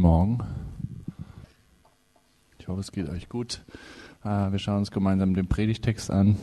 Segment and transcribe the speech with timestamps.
[0.00, 0.38] Guten Morgen.
[2.58, 3.60] Ich hoffe, es geht euch gut.
[4.24, 6.36] Äh, wir schauen uns gemeinsam den Predigtext an.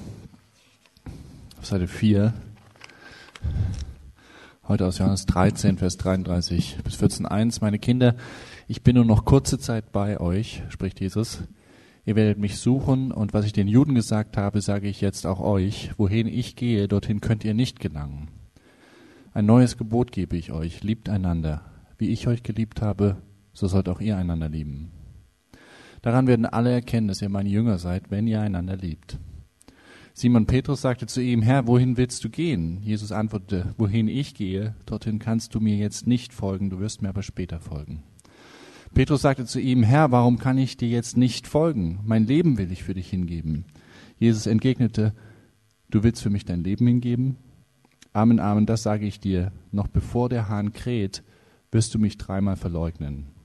[1.58, 2.36] Auf Seite 4.
[4.68, 7.58] Heute aus Johannes 13, Vers 33 bis 14.1.
[7.62, 8.16] Meine Kinder,
[8.68, 11.42] ich bin nur noch kurze Zeit bei euch, spricht Jesus.
[12.06, 15.40] Ihr werdet mich suchen und was ich den Juden gesagt habe, sage ich jetzt auch
[15.40, 15.94] euch.
[15.98, 18.28] Wohin ich gehe, dorthin könnt ihr nicht gelangen.
[19.34, 21.66] Ein neues Gebot gebe ich euch, liebt einander.
[21.98, 23.18] Wie ich euch geliebt habe,
[23.58, 24.92] so sollt auch ihr einander lieben.
[26.04, 29.18] Daran werden alle erkennen, dass ihr meine Jünger seid, wenn ihr einander liebt.
[30.14, 32.80] Simon Petrus sagte zu ihm, Herr, wohin willst du gehen?
[32.84, 37.10] Jesus antwortete, wohin ich gehe, dorthin kannst du mir jetzt nicht folgen, du wirst mir
[37.10, 38.04] aber später folgen.
[38.94, 42.00] Petrus sagte zu ihm, Herr, warum kann ich dir jetzt nicht folgen?
[42.06, 43.66] Mein Leben will ich für dich hingeben.
[44.20, 45.16] Jesus entgegnete,
[45.90, 47.38] du willst für mich dein Leben hingeben?
[48.14, 51.24] Amen, Amen, das sage ich dir, noch bevor der Hahn kräht,
[51.72, 53.37] wirst du mich dreimal verleugnen.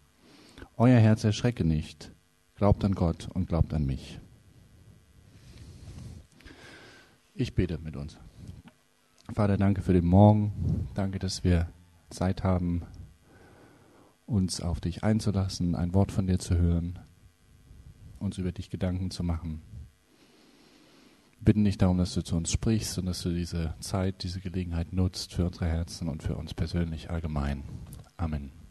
[0.83, 2.11] Euer Herz erschrecke nicht,
[2.57, 4.19] glaubt an Gott und glaubt an mich.
[7.37, 8.19] Ich bete mit uns.
[9.33, 11.69] Vater, danke für den Morgen, danke, dass wir
[12.11, 12.83] Zeit haben,
[14.27, 16.99] uns auf dich einzulassen, ein Wort von dir zu hören,
[18.19, 19.63] uns über dich Gedanken zu machen
[21.39, 24.93] bitten dich darum, dass du zu uns sprichst und dass du diese Zeit, diese Gelegenheit
[24.93, 27.65] nutzt für unsere Herzen und für uns persönlich allgemein.
[28.17, 28.62] Amen.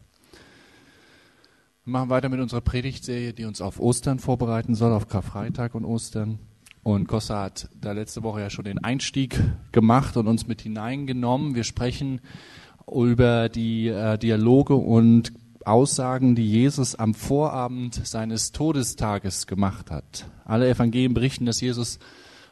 [1.83, 5.83] Wir machen weiter mit unserer Predigtserie, die uns auf Ostern vorbereiten soll, auf Karfreitag und
[5.83, 6.37] Ostern.
[6.83, 11.55] Und Costa hat da letzte Woche ja schon den Einstieg gemacht und uns mit hineingenommen.
[11.55, 12.21] Wir sprechen
[12.87, 15.33] über die äh, Dialoge und
[15.65, 20.27] Aussagen, die Jesus am Vorabend seines Todestages gemacht hat.
[20.45, 21.97] Alle Evangelien berichten, dass Jesus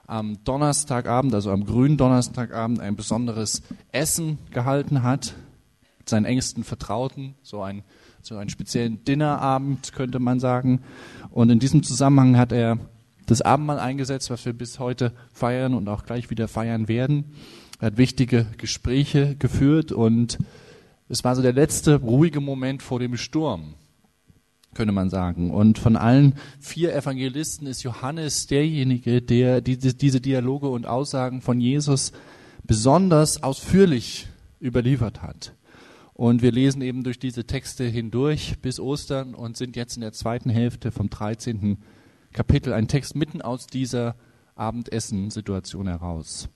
[0.08, 5.36] am Donnerstagabend, also am grünen Donnerstagabend, ein besonderes Essen gehalten hat
[6.00, 7.84] mit seinen engsten Vertrauten, so, ein,
[8.22, 10.82] so einen speziellen Dinnerabend könnte man sagen.
[11.32, 12.78] Und in diesem Zusammenhang hat er
[13.26, 17.26] das Abendmahl eingesetzt, was wir bis heute feiern und auch gleich wieder feiern werden.
[17.80, 20.38] Er hat wichtige Gespräche geführt und
[21.08, 23.76] es war so der letzte ruhige Moment vor dem Sturm
[24.74, 25.52] könnte man sagen.
[25.52, 31.60] Und von allen vier Evangelisten ist Johannes derjenige, der diese, diese Dialoge und Aussagen von
[31.60, 32.12] Jesus
[32.64, 34.28] besonders ausführlich
[34.62, 35.54] überliefert hat.
[36.20, 40.12] Und wir lesen eben durch diese Texte hindurch bis Ostern und sind jetzt in der
[40.12, 41.78] zweiten Hälfte vom 13.
[42.34, 44.18] Kapitel, ein Text mitten aus dieser
[44.56, 46.50] Abendessen-Situation heraus.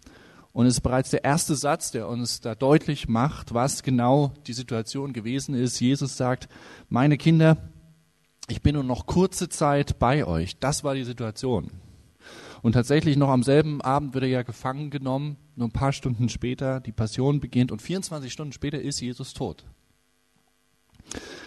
[0.51, 4.51] Und es ist bereits der erste Satz, der uns da deutlich macht, was genau die
[4.51, 5.80] Situation gewesen ist.
[5.80, 6.50] Jesus sagt,
[6.90, 7.56] meine Kinder,
[8.50, 10.59] ich bin nur noch kurze Zeit bei euch.
[10.59, 11.72] Das war die Situation.
[12.63, 15.38] Und tatsächlich noch am selben Abend wird er ja gefangen genommen.
[15.56, 19.66] Nur ein paar Stunden später, die Passion beginnt und 24 Stunden später ist Jesus tot.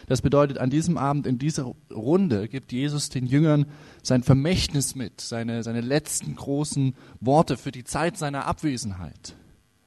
[0.06, 3.66] Das bedeutet, an diesem Abend, in dieser Runde, gibt Jesus den Jüngern
[4.02, 9.34] sein Vermächtnis mit, seine, seine letzten großen Worte für die Zeit seiner Abwesenheit.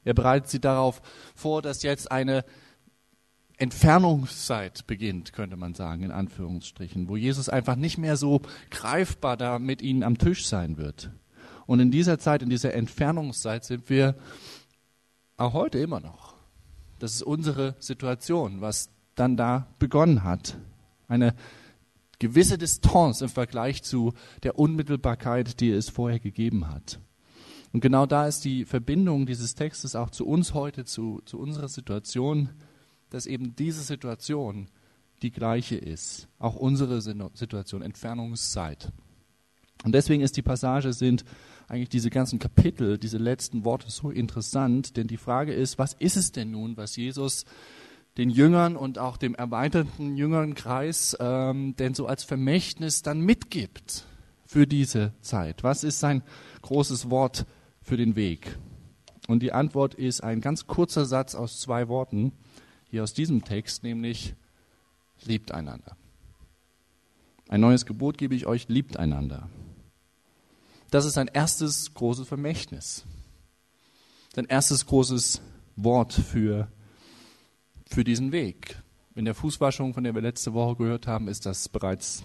[0.04, 1.00] Er bereitet sie darauf
[1.34, 2.44] vor, dass jetzt eine
[3.56, 9.58] Entfernungszeit beginnt, könnte man sagen, in Anführungsstrichen, wo Jesus einfach nicht mehr so greifbar da
[9.58, 11.10] mit ihnen am Tisch sein wird.
[11.70, 14.16] Und in dieser Zeit, in dieser Entfernungszeit sind wir
[15.36, 16.34] auch heute immer noch.
[16.98, 20.58] Das ist unsere Situation, was dann da begonnen hat.
[21.06, 21.34] Eine
[22.18, 26.98] gewisse Distanz im Vergleich zu der Unmittelbarkeit, die es vorher gegeben hat.
[27.72, 31.68] Und genau da ist die Verbindung dieses Textes auch zu uns heute, zu, zu unserer
[31.68, 32.50] Situation
[33.10, 34.68] dass eben diese Situation
[35.22, 36.28] die gleiche ist.
[36.38, 38.92] Auch unsere Situation, Entfernungszeit.
[39.84, 41.24] Und deswegen ist die Passage, sind
[41.68, 46.16] eigentlich diese ganzen Kapitel, diese letzten Worte so interessant, denn die Frage ist, was ist
[46.16, 47.44] es denn nun, was Jesus
[48.16, 54.04] den Jüngern und auch dem erweiterten Jüngernkreis ähm, denn so als Vermächtnis dann mitgibt
[54.44, 55.62] für diese Zeit?
[55.62, 56.22] Was ist sein
[56.62, 57.46] großes Wort
[57.82, 58.58] für den Weg?
[59.28, 62.32] Und die Antwort ist ein ganz kurzer Satz aus zwei Worten
[62.90, 64.34] hier aus diesem Text, nämlich
[65.24, 65.96] liebt einander.
[67.48, 69.48] Ein neues Gebot gebe ich euch, liebt einander.
[70.90, 73.04] Das ist ein erstes großes Vermächtnis.
[74.34, 75.40] Sein erstes großes
[75.76, 76.68] Wort für,
[77.86, 78.82] für diesen Weg.
[79.14, 82.24] In der Fußwaschung, von der wir letzte Woche gehört haben, ist das bereits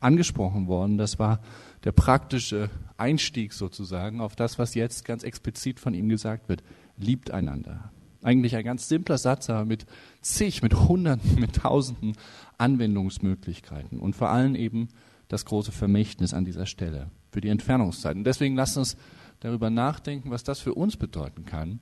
[0.00, 0.98] angesprochen worden.
[0.98, 1.40] Das war
[1.84, 6.62] der praktische Einstieg sozusagen auf das, was jetzt ganz explizit von ihm gesagt wird.
[6.96, 7.92] Liebt einander.
[8.22, 9.86] Eigentlich ein ganz simpler Satz, aber mit
[10.20, 12.16] zig, mit hunderten, mit tausenden
[12.58, 14.88] Anwendungsmöglichkeiten und vor allem eben
[15.28, 18.16] das große Vermächtnis an dieser Stelle für die Entfernungszeit.
[18.16, 18.96] Und deswegen lasst uns
[19.40, 21.80] darüber nachdenken, was das für uns bedeuten kann,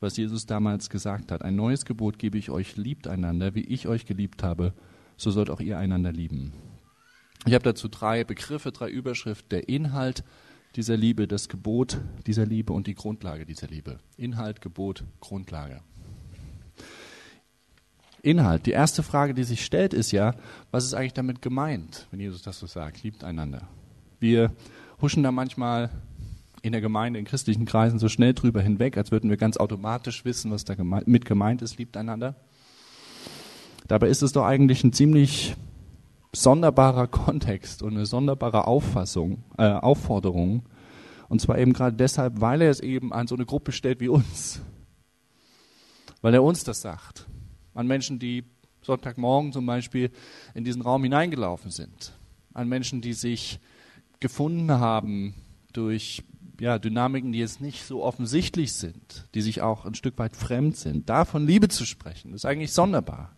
[0.00, 1.42] was Jesus damals gesagt hat.
[1.42, 4.74] Ein neues Gebot gebe ich euch, liebt einander, wie ich euch geliebt habe,
[5.16, 6.52] so sollt auch ihr einander lieben.
[7.46, 9.48] Ich habe dazu drei Begriffe, drei Überschriften.
[9.50, 10.24] Der Inhalt
[10.76, 14.00] dieser Liebe, das Gebot dieser Liebe und die Grundlage dieser Liebe.
[14.16, 15.82] Inhalt, Gebot, Grundlage.
[18.22, 18.66] Inhalt.
[18.66, 20.34] Die erste Frage, die sich stellt, ist ja,
[20.72, 23.68] was ist eigentlich damit gemeint, wenn Jesus das so sagt, liebt einander.
[24.18, 24.52] Wir
[25.00, 25.90] huschen da manchmal
[26.62, 30.24] in der Gemeinde, in christlichen Kreisen so schnell drüber hinweg, als würden wir ganz automatisch
[30.24, 30.74] wissen, was da
[31.06, 32.34] mit gemeint ist, liebt einander.
[33.88, 35.56] Dabei ist es doch eigentlich ein ziemlich
[36.32, 40.62] sonderbarer Kontext und eine sonderbare Auffassung, äh, Aufforderung.
[41.28, 44.08] Und zwar eben gerade deshalb, weil er es eben an so eine Gruppe stellt wie
[44.08, 44.60] uns.
[46.22, 47.26] Weil er uns das sagt.
[47.74, 48.44] An Menschen, die
[48.82, 50.10] Sonntagmorgen zum Beispiel
[50.54, 52.12] in diesen Raum hineingelaufen sind.
[52.52, 53.60] An Menschen, die sich
[54.20, 55.34] gefunden haben
[55.72, 56.22] durch
[56.60, 60.76] ja, Dynamiken, die jetzt nicht so offensichtlich sind, die sich auch ein Stück weit fremd
[60.76, 61.08] sind.
[61.08, 63.34] Davon Liebe zu sprechen, ist eigentlich sonderbar.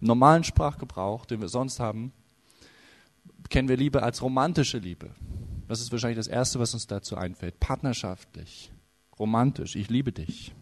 [0.00, 2.12] Im normalen Sprachgebrauch, den wir sonst haben,
[3.48, 5.10] kennen wir Liebe als romantische Liebe.
[5.66, 7.58] Das ist wahrscheinlich das Erste, was uns dazu einfällt.
[7.60, 8.72] Partnerschaftlich,
[9.18, 10.54] romantisch, ich liebe dich.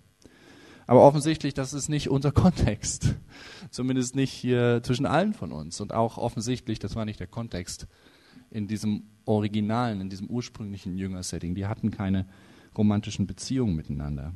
[0.87, 3.15] Aber offensichtlich, das ist nicht unser Kontext.
[3.70, 5.81] Zumindest nicht hier zwischen allen von uns.
[5.82, 7.87] Und auch offensichtlich, das war nicht der Kontext
[8.50, 11.55] in diesem originalen, in diesem ursprünglichen Jünger-Setting.
[11.55, 12.27] Die hatten keine
[12.77, 14.33] romantischen Beziehungen miteinander.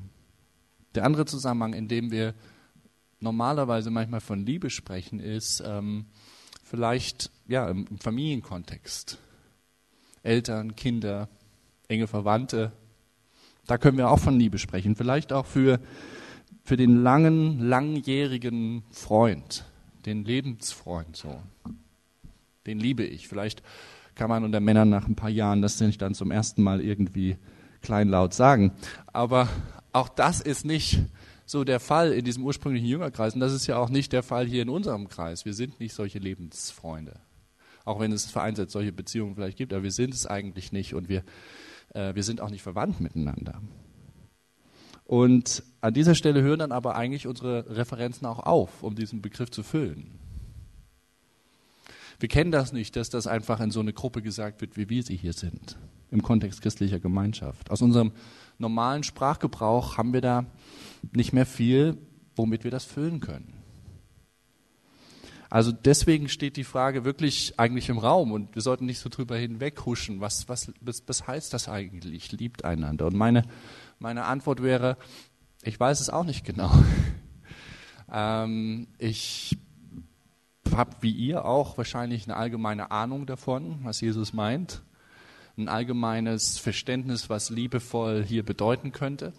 [0.94, 2.34] Der andere Zusammenhang, in dem wir
[3.20, 6.06] normalerweise manchmal von Liebe sprechen, ist ähm,
[6.62, 9.18] vielleicht ja, im, im Familienkontext.
[10.22, 11.28] Eltern, Kinder,
[11.88, 12.72] enge Verwandte.
[13.66, 14.96] Da können wir auch von Liebe sprechen.
[14.96, 15.80] Vielleicht auch für,
[16.64, 19.64] für den langen, langjährigen Freund,
[20.04, 21.40] den Lebensfreund so.
[22.66, 23.28] Den liebe ich.
[23.28, 23.62] Vielleicht
[24.14, 27.36] kann man unter Männern nach ein paar Jahren das nicht dann zum ersten Mal irgendwie
[27.80, 28.72] kleinlaut sagen.
[29.12, 29.48] Aber
[29.92, 31.00] auch das ist nicht
[31.44, 33.34] so der Fall in diesem ursprünglichen Jüngerkreis.
[33.34, 35.44] Und das ist ja auch nicht der Fall hier in unserem Kreis.
[35.44, 37.20] Wir sind nicht solche Lebensfreunde.
[37.84, 41.08] Auch wenn es vereinzelt solche Beziehungen vielleicht gibt, aber wir sind es eigentlich nicht und
[41.08, 41.24] wir,
[41.94, 43.60] äh, wir sind auch nicht verwandt miteinander.
[45.04, 49.50] Und an dieser Stelle hören dann aber eigentlich unsere Referenzen auch auf, um diesen Begriff
[49.50, 50.21] zu füllen.
[52.20, 55.02] Wir kennen das nicht, dass das einfach in so eine Gruppe gesagt wird, wie wir
[55.02, 55.78] sie hier sind,
[56.10, 57.70] im Kontext christlicher Gemeinschaft.
[57.70, 58.12] Aus unserem
[58.58, 60.46] normalen Sprachgebrauch haben wir da
[61.12, 61.98] nicht mehr viel,
[62.36, 63.62] womit wir das füllen können.
[65.52, 69.36] Also deswegen steht die Frage wirklich eigentlich im Raum und wir sollten nicht so drüber
[69.36, 70.22] hinweghuschen.
[70.22, 72.32] Was, was, was, heißt das eigentlich?
[72.32, 73.04] Liebt einander.
[73.04, 73.42] Und meine,
[73.98, 74.96] meine Antwort wäre,
[75.62, 76.72] ich weiß es auch nicht genau.
[78.10, 79.58] ähm, ich
[80.70, 84.82] habt wie ihr auch wahrscheinlich eine allgemeine Ahnung davon, was Jesus meint,
[85.56, 89.32] ein allgemeines Verständnis, was liebevoll hier bedeuten könnte.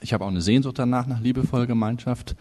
[0.00, 2.36] Ich habe auch eine Sehnsucht danach nach liebevoller Gemeinschaft,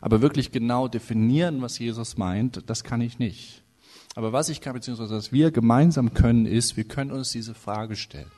[0.00, 3.62] aber wirklich genau definieren, was Jesus meint, das kann ich nicht.
[4.14, 7.96] Aber was ich kann, beziehungsweise was wir gemeinsam können, ist, wir können uns diese Frage
[7.96, 8.30] stellen.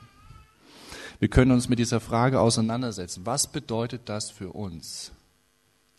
[1.19, 3.25] Wir können uns mit dieser Frage auseinandersetzen.
[3.25, 5.11] Was bedeutet das für uns?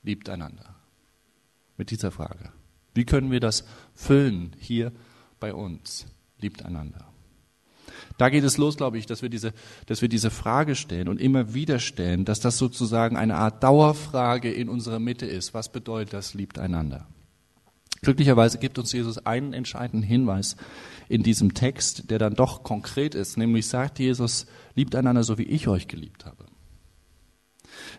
[0.03, 0.75] Liebt einander.
[1.77, 2.53] Mit dieser Frage.
[2.95, 3.65] Wie können wir das
[3.95, 4.93] füllen hier
[5.41, 6.07] bei uns?
[6.41, 7.15] Liebt einander.
[8.17, 9.53] Da geht es los, glaube ich, dass wir diese,
[9.87, 14.53] dass wir diese Frage stellen und immer wieder stellen, dass das sozusagen eine Art Dauerfrage
[14.53, 15.55] in unserer Mitte ist.
[15.55, 17.07] Was bedeutet das, liebt einander?
[18.03, 20.57] Glücklicherweise gibt uns Jesus einen entscheidenden Hinweis
[21.09, 25.45] in diesem Text, der dann doch konkret ist, nämlich sagt Jesus, liebt einander so wie
[25.45, 26.45] ich euch geliebt habe.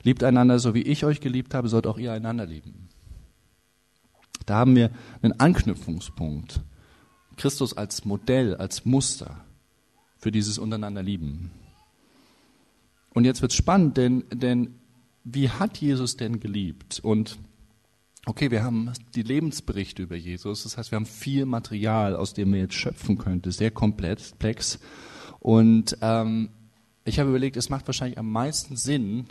[0.03, 2.87] Liebt einander so wie ich euch geliebt habe, sollt auch ihr einander lieben.
[4.45, 6.61] Da haben wir einen Anknüpfungspunkt.
[7.37, 9.43] Christus als Modell, als Muster
[10.17, 11.51] für dieses Untereinanderlieben.
[13.13, 14.75] Und jetzt wird es spannend, denn, denn
[15.23, 16.99] wie hat Jesus denn geliebt?
[17.01, 17.37] Und
[18.25, 22.53] okay, wir haben die Lebensberichte über Jesus, das heißt, wir haben viel Material, aus dem
[22.53, 24.79] wir jetzt schöpfen könnten, sehr komplex.
[25.39, 26.49] Und ähm,
[27.03, 29.27] ich habe überlegt, es macht wahrscheinlich am meisten Sinn,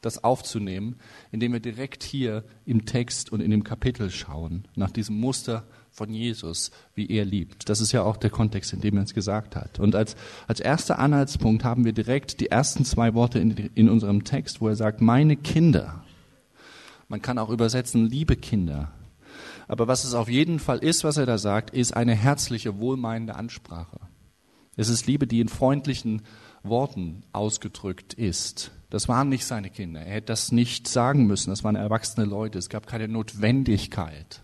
[0.00, 0.96] das aufzunehmen,
[1.32, 6.12] indem wir direkt hier im Text und in dem Kapitel schauen, nach diesem Muster von
[6.12, 7.68] Jesus, wie er liebt.
[7.68, 9.80] Das ist ja auch der Kontext, in dem er es gesagt hat.
[9.80, 14.24] Und als, als erster Anhaltspunkt haben wir direkt die ersten zwei Worte in, in unserem
[14.24, 16.04] Text, wo er sagt, meine Kinder.
[17.08, 18.92] Man kann auch übersetzen, liebe Kinder.
[19.66, 23.34] Aber was es auf jeden Fall ist, was er da sagt, ist eine herzliche, wohlmeinende
[23.34, 23.98] Ansprache.
[24.76, 26.22] Es ist Liebe, die in freundlichen
[26.62, 28.70] Worten ausgedrückt ist.
[28.90, 30.00] Das waren nicht seine Kinder.
[30.00, 31.50] Er hätte das nicht sagen müssen.
[31.50, 32.58] Das waren erwachsene Leute.
[32.58, 34.42] Es gab keine Notwendigkeit,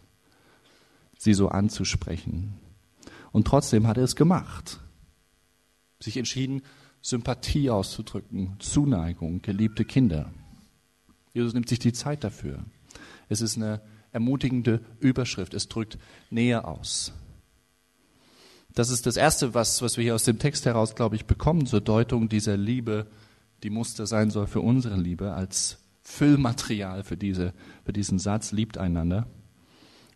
[1.18, 2.54] sie so anzusprechen.
[3.32, 4.80] Und trotzdem hat er es gemacht.
[6.00, 6.62] Sich entschieden,
[7.00, 10.30] Sympathie auszudrücken, Zuneigung, geliebte Kinder.
[11.32, 12.64] Jesus nimmt sich die Zeit dafür.
[13.28, 13.80] Es ist eine
[14.12, 15.54] ermutigende Überschrift.
[15.54, 15.98] Es drückt
[16.30, 17.12] Nähe aus.
[18.74, 21.66] Das ist das Erste, was, was wir hier aus dem Text heraus, glaube ich, bekommen
[21.66, 23.06] zur Deutung dieser Liebe,
[23.64, 27.54] die Muster sein soll für unsere Liebe als Füllmaterial für, diese,
[27.84, 29.26] für diesen Satz, liebt einander.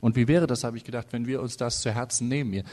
[0.01, 2.53] Und wie wäre das, habe ich gedacht, wenn wir uns das zu Herzen nehmen?
[2.53, 2.65] Ihr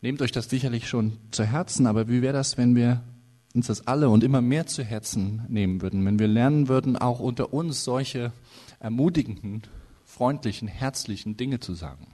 [0.00, 3.02] nehmt euch das sicherlich schon zu Herzen, aber wie wäre das, wenn wir
[3.54, 7.20] uns das alle und immer mehr zu Herzen nehmen würden, wenn wir lernen würden, auch
[7.20, 8.32] unter uns solche
[8.80, 9.62] ermutigenden,
[10.06, 12.06] freundlichen, herzlichen Dinge zu sagen?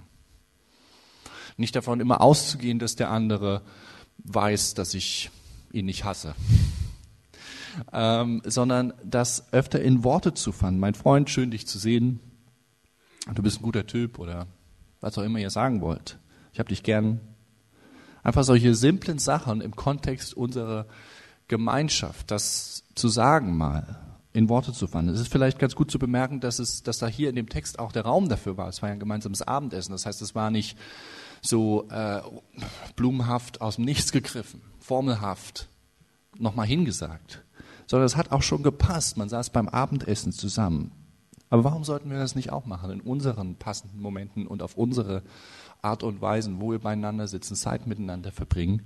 [1.57, 3.62] Nicht davon immer auszugehen, dass der andere
[4.25, 5.31] weiß, dass ich
[5.73, 6.35] ihn nicht hasse.
[7.92, 10.78] Ähm, sondern das öfter in Worte zu fassen.
[10.78, 12.21] Mein Freund, schön dich zu sehen.
[13.35, 14.47] Du bist ein guter Typ oder
[15.00, 16.18] was auch immer ihr sagen wollt.
[16.52, 17.21] Ich habe dich gern.
[18.23, 20.87] Einfach solche simplen Sachen im Kontext unserer
[21.47, 24.00] Gemeinschaft, das zu sagen mal,
[24.33, 25.09] in Worte zu fassen.
[25.09, 27.78] Es ist vielleicht ganz gut zu bemerken, dass es, dass da hier in dem Text
[27.78, 28.68] auch der Raum dafür war.
[28.68, 29.92] Es war ja ein gemeinsames Abendessen.
[29.92, 30.76] Das heißt, es war nicht
[31.40, 32.21] so äh,
[32.97, 35.68] blumenhaft aus dem Nichts gegriffen, formelhaft
[36.38, 37.45] nochmal hingesagt,
[37.87, 39.16] sondern es hat auch schon gepasst.
[39.16, 40.93] Man saß beim Abendessen zusammen.
[41.49, 45.23] Aber warum sollten wir das nicht auch machen in unseren passenden Momenten und auf unsere
[45.81, 48.83] Art und Weisen, wo wir beieinander sitzen, Zeit miteinander verbringen,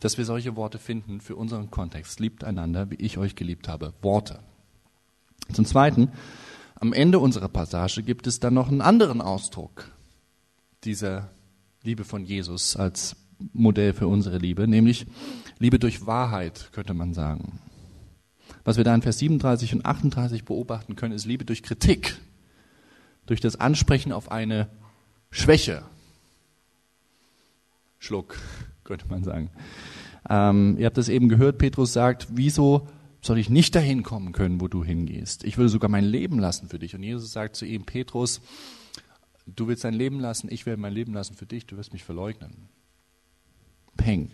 [0.00, 2.20] dass wir solche Worte finden für unseren Kontext.
[2.20, 3.94] Liebt einander, wie ich euch geliebt habe.
[4.00, 4.38] Worte.
[5.52, 6.12] Zum Zweiten,
[6.76, 9.90] am Ende unserer Passage gibt es dann noch einen anderen Ausdruck
[10.84, 11.30] dieser
[11.82, 13.16] Liebe von Jesus als
[13.52, 15.06] Modell für unsere Liebe, nämlich
[15.58, 17.60] Liebe durch Wahrheit, könnte man sagen.
[18.64, 22.16] Was wir da in Vers 37 und 38 beobachten können, ist Liebe durch Kritik,
[23.26, 24.68] durch das Ansprechen auf eine
[25.30, 25.82] Schwäche.
[27.98, 28.38] Schluck,
[28.84, 29.50] könnte man sagen.
[30.28, 32.88] Ähm, ihr habt das eben gehört, Petrus sagt, wieso
[33.20, 35.44] soll ich nicht dahin kommen können, wo du hingehst?
[35.44, 36.94] Ich würde sogar mein Leben lassen für dich.
[36.94, 38.40] Und Jesus sagt zu ihm, Petrus,
[39.56, 42.04] Du willst dein Leben lassen, ich werde mein Leben lassen für dich, du wirst mich
[42.04, 42.68] verleugnen.
[43.96, 44.30] Peng.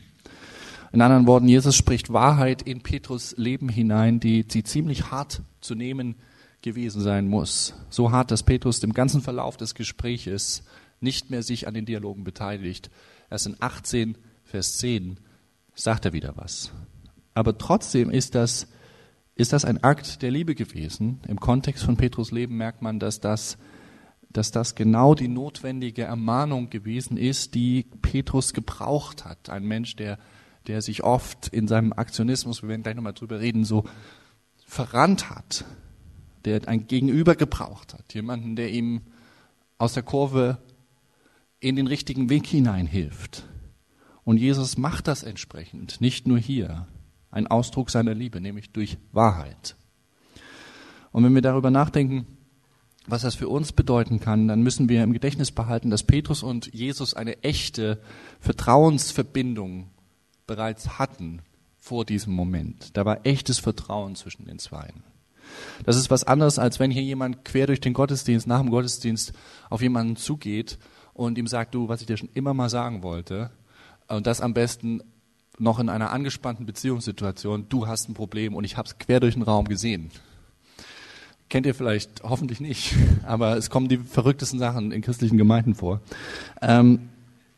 [0.94, 5.74] In anderen Worten, Jesus spricht Wahrheit in Petrus Leben hinein, die, die ziemlich hart zu
[5.74, 6.14] nehmen
[6.62, 7.74] gewesen sein muss.
[7.90, 10.62] So hart, dass Petrus im ganzen Verlauf des Gespräches
[11.00, 12.92] nicht mehr sich an den Dialogen beteiligt.
[13.28, 15.18] Erst in 18, Vers 10
[15.74, 16.70] sagt er wieder was.
[17.34, 18.68] Aber trotzdem ist das,
[19.34, 21.18] ist das ein Akt der Liebe gewesen.
[21.26, 23.58] Im Kontext von Petrus Leben merkt man, dass das
[24.32, 29.48] dass das genau die notwendige Ermahnung gewesen ist, die Petrus gebraucht hat.
[29.48, 30.18] Ein Mensch, der,
[30.66, 33.84] der sich oft in seinem Aktionismus, wir werden gleich nochmal drüber reden, so
[34.66, 35.64] verrannt hat,
[36.44, 39.02] der ein Gegenüber gebraucht hat, jemanden, der ihm
[39.78, 40.58] aus der Kurve
[41.60, 43.44] in den richtigen Weg hinein hilft.
[44.24, 46.86] Und Jesus macht das entsprechend, nicht nur hier,
[47.30, 49.76] ein Ausdruck seiner Liebe, nämlich durch Wahrheit.
[51.12, 52.26] Und wenn wir darüber nachdenken,
[53.06, 56.72] was das für uns bedeuten kann, dann müssen wir im Gedächtnis behalten, dass Petrus und
[56.72, 58.00] Jesus eine echte
[58.40, 59.90] Vertrauensverbindung
[60.46, 61.42] bereits hatten
[61.78, 62.96] vor diesem Moment.
[62.96, 65.02] Da war echtes Vertrauen zwischen den Zweien.
[65.84, 69.32] Das ist was anderes, als wenn hier jemand quer durch den Gottesdienst, nach dem Gottesdienst
[69.70, 70.78] auf jemanden zugeht
[71.12, 73.50] und ihm sagt, du, was ich dir schon immer mal sagen wollte,
[74.08, 75.02] und das am besten
[75.58, 79.34] noch in einer angespannten Beziehungssituation, du hast ein Problem und ich habe es quer durch
[79.34, 80.10] den Raum gesehen.
[81.48, 86.00] Kennt ihr vielleicht, hoffentlich nicht, aber es kommen die verrücktesten Sachen in christlichen Gemeinden vor.
[86.60, 87.10] Ähm,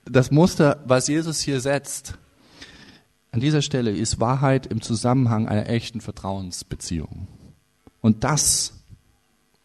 [0.04, 2.18] das Muster, was Jesus hier setzt,
[3.36, 7.28] an dieser Stelle ist Wahrheit im Zusammenhang einer echten Vertrauensbeziehung.
[8.00, 8.82] Und das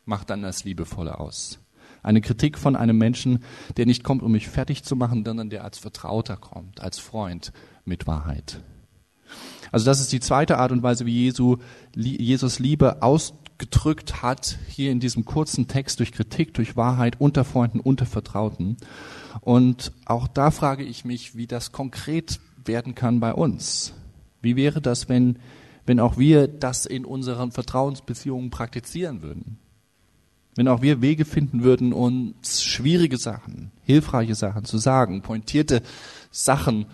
[0.04, 1.58] macht dann das Liebevolle aus.
[2.04, 3.46] Eine Kritik von einem Menschen,
[3.78, 7.54] der nicht kommt, um mich fertig zu machen, sondern der als Vertrauter kommt, als Freund
[7.86, 8.60] mit Wahrheit.
[9.72, 11.56] Also das ist die zweite Art und Weise, wie Jesu,
[11.96, 17.46] Jesus Liebe aus, gedrückt hat, hier in diesem kurzen Text durch Kritik, durch Wahrheit unter
[17.46, 18.76] Freunden, unter Vertrauten.
[19.40, 23.94] Und auch da frage ich mich, wie das konkret werden kann bei uns.
[24.42, 25.40] Wie wäre das, wenn,
[25.86, 29.58] wenn auch wir das in unseren Vertrauensbeziehungen praktizieren würden?
[30.56, 35.82] Wenn auch wir Wege finden würden, uns schwierige Sachen, hilfreiche Sachen zu sagen, pointierte
[36.30, 36.88] Sachen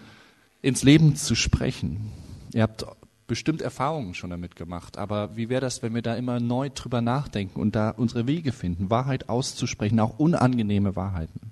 [0.61, 2.11] ins Leben zu sprechen.
[2.53, 2.85] Ihr habt
[3.25, 7.01] bestimmt Erfahrungen schon damit gemacht, aber wie wäre das, wenn wir da immer neu drüber
[7.01, 11.51] nachdenken und da unsere Wege finden, Wahrheit auszusprechen, auch unangenehme Wahrheiten.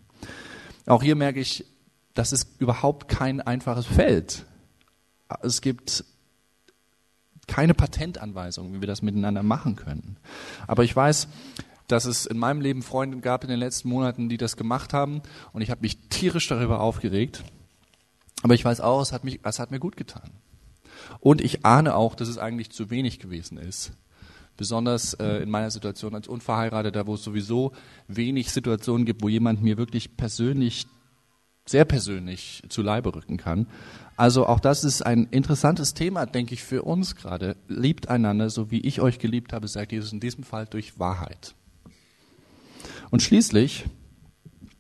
[0.85, 1.65] Auch hier merke ich,
[2.15, 4.45] das ist überhaupt kein einfaches Feld.
[5.41, 6.03] Es gibt
[7.47, 10.17] keine Patentanweisung, wie wir das miteinander machen können.
[10.65, 11.27] Aber ich weiß,
[11.87, 15.21] dass es in meinem Leben Freunde gab in den letzten Monaten, die das gemacht haben
[15.53, 17.43] und ich habe mich tierisch darüber aufgeregt.
[18.41, 20.31] Aber ich weiß auch, es hat, mich, es hat mir gut getan.
[21.19, 23.91] Und ich ahne auch, dass es eigentlich zu wenig gewesen ist,
[24.57, 27.73] Besonders äh, in meiner Situation als Unverheirateter, wo es sowieso
[28.07, 30.87] wenig Situationen gibt, wo jemand mir wirklich persönlich,
[31.67, 33.67] sehr persönlich zu Leibe rücken kann.
[34.17, 37.57] Also auch das ist ein interessantes Thema, denke ich, für uns gerade.
[37.67, 41.55] Liebt einander, so wie ich euch geliebt habe, sagt Jesus in diesem Fall durch Wahrheit.
[43.09, 43.85] Und schließlich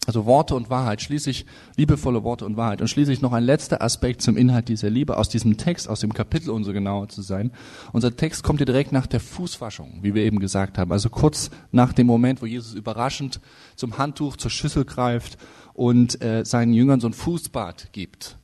[0.07, 1.45] also Worte und Wahrheit, schließlich
[1.77, 2.81] liebevolle Worte und Wahrheit.
[2.81, 6.13] Und schließlich noch ein letzter Aspekt zum Inhalt dieser Liebe aus diesem Text, aus dem
[6.13, 7.51] Kapitel, um so genauer zu sein.
[7.91, 10.91] Unser Text kommt hier direkt nach der Fußwaschung, wie wir eben gesagt haben.
[10.91, 13.39] Also kurz nach dem Moment, wo Jesus überraschend
[13.75, 15.37] zum Handtuch, zur Schüssel greift
[15.75, 18.37] und äh, seinen Jüngern so ein Fußbad gibt.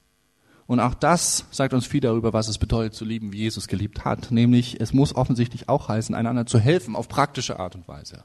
[0.68, 4.06] Und auch das sagt uns viel darüber, was es bedeutet zu lieben, wie Jesus geliebt
[4.06, 4.32] hat.
[4.32, 8.24] Nämlich, es muss offensichtlich auch heißen, einander zu helfen auf praktische Art und Weise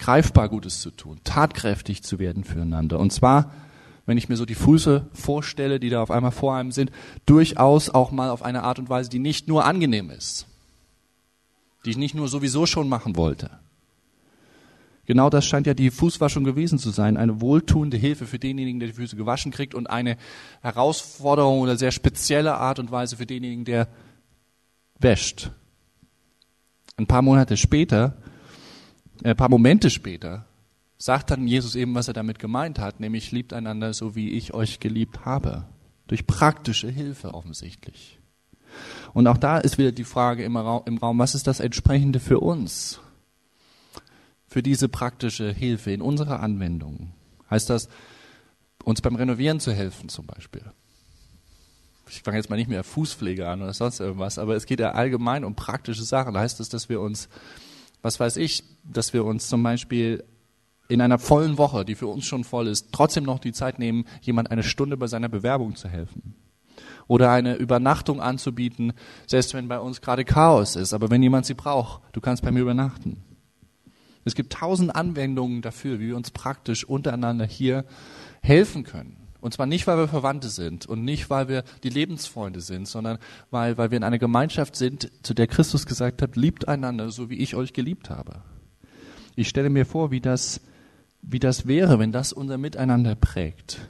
[0.00, 2.98] greifbar Gutes zu tun, tatkräftig zu werden füreinander.
[2.98, 3.52] Und zwar,
[4.06, 6.90] wenn ich mir so die Füße vorstelle, die da auf einmal vor einem sind,
[7.26, 10.46] durchaus auch mal auf eine Art und Weise, die nicht nur angenehm ist,
[11.84, 13.50] die ich nicht nur sowieso schon machen wollte.
[15.10, 18.90] Genau das scheint ja die Fußwaschung gewesen zu sein, eine wohltuende Hilfe für denjenigen, der
[18.90, 20.16] die Füße gewaschen kriegt und eine
[20.62, 23.88] Herausforderung oder sehr spezielle Art und Weise für denjenigen, der
[25.00, 25.50] wäscht.
[26.96, 28.14] Ein paar Monate später
[29.24, 30.46] ein paar Momente später
[30.96, 34.54] sagt dann Jesus eben, was er damit gemeint hat, nämlich liebt einander so, wie ich
[34.54, 35.64] euch geliebt habe.
[36.06, 38.20] Durch praktische Hilfe offensichtlich.
[39.12, 43.00] Und auch da ist wieder die Frage im Raum, was ist das Entsprechende für uns?
[44.50, 47.12] Für diese praktische Hilfe in unserer Anwendung.
[47.48, 47.88] Heißt das,
[48.84, 50.64] uns beim Renovieren zu helfen zum Beispiel?
[52.08, 54.90] Ich fange jetzt mal nicht mehr Fußpflege an oder sonst irgendwas, aber es geht ja
[54.90, 56.36] allgemein um praktische Sachen.
[56.36, 57.28] Heißt das, dass wir uns
[58.02, 60.24] was weiß ich, dass wir uns zum Beispiel
[60.88, 64.04] in einer vollen Woche, die für uns schon voll ist, trotzdem noch die Zeit nehmen,
[64.22, 66.34] jemand eine Stunde bei seiner Bewerbung zu helfen.
[67.06, 68.92] Oder eine Übernachtung anzubieten,
[69.26, 70.92] selbst wenn bei uns gerade Chaos ist.
[70.92, 73.22] Aber wenn jemand sie braucht, du kannst bei mir übernachten.
[74.24, 77.84] Es gibt tausend Anwendungen dafür, wie wir uns praktisch untereinander hier
[78.42, 79.16] helfen können.
[79.40, 83.18] Und zwar nicht, weil wir Verwandte sind und nicht, weil wir die Lebensfreunde sind, sondern
[83.50, 87.30] weil, weil wir in einer Gemeinschaft sind, zu der Christus gesagt hat, liebt einander, so
[87.30, 88.42] wie ich euch geliebt habe.
[89.36, 90.60] Ich stelle mir vor, wie das,
[91.22, 93.88] wie das wäre, wenn das unser Miteinander prägt.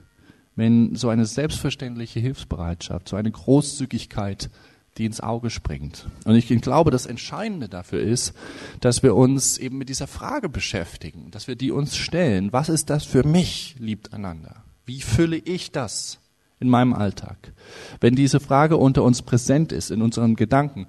[0.54, 4.50] Wenn so eine selbstverständliche Hilfsbereitschaft, so eine Großzügigkeit,
[4.98, 6.06] die ins Auge springt.
[6.24, 8.34] Und ich glaube, das Entscheidende dafür ist,
[8.80, 12.52] dass wir uns eben mit dieser Frage beschäftigen, dass wir die uns stellen.
[12.52, 14.64] Was ist das für mich, liebt einander?
[14.84, 16.18] Wie fülle ich das
[16.58, 17.52] in meinem Alltag?
[18.00, 20.86] Wenn diese Frage unter uns präsent ist, in unseren Gedanken,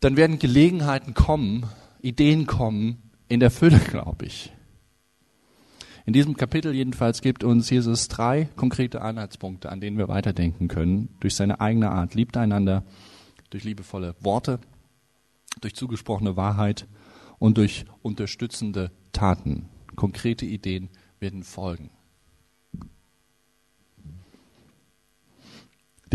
[0.00, 1.66] dann werden Gelegenheiten kommen,
[2.02, 4.52] Ideen kommen, in der Fülle, glaube ich.
[6.06, 11.08] In diesem Kapitel jedenfalls gibt uns Jesus drei konkrete Anhaltspunkte, an denen wir weiterdenken können,
[11.18, 12.14] durch seine eigene Art.
[12.14, 12.84] Liebt einander,
[13.50, 14.60] durch liebevolle Worte,
[15.60, 16.86] durch zugesprochene Wahrheit
[17.40, 19.68] und durch unterstützende Taten.
[19.96, 21.90] Konkrete Ideen werden folgen.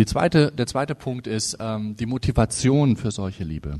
[0.06, 3.80] Zweite, der zweite Punkt ist ähm, die Motivation für solche Liebe.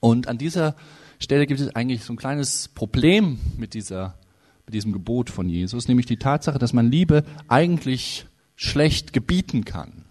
[0.00, 0.76] Und an dieser
[1.18, 4.18] Stelle gibt es eigentlich so ein kleines Problem mit, dieser,
[4.66, 10.04] mit diesem Gebot von Jesus, nämlich die Tatsache, dass man Liebe eigentlich schlecht gebieten kann,